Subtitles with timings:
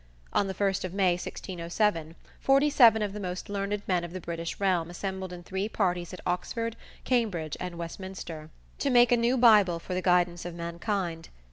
[0.33, 4.19] On the first of May, 1607, forty seven of the most learned men of the
[4.19, 9.37] British realm assembled in three parties at Oxford, Cambridge and Westminster to make a new
[9.37, 11.29] Bible for the guidance of mankind.